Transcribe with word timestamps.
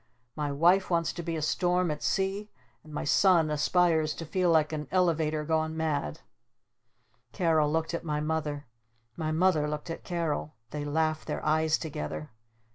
My 0.35 0.51
Wife 0.51 0.89
wants 0.89 1.13
to 1.13 1.21
be 1.21 1.35
a 1.35 1.43
'Storm 1.43 1.91
at 1.91 2.01
Sea' 2.01 2.49
and 2.83 2.91
my 2.91 3.03
Son 3.03 3.51
aspires 3.51 4.15
to 4.15 4.25
feel 4.25 4.49
like 4.49 4.73
an 4.73 4.87
'Elevator 4.89 5.45
Gone 5.45 5.77
Mad'!" 5.77 6.21
Carol 7.33 7.71
looked 7.71 7.93
at 7.93 8.03
my 8.03 8.19
Mother. 8.19 8.65
My 9.15 9.31
Mother 9.31 9.69
looked 9.69 9.91
at 9.91 10.03
Carol. 10.03 10.55
They 10.71 10.83
laughed 10.85 11.27
their 11.27 11.45
eyes 11.45 11.77
together. 11.77 12.31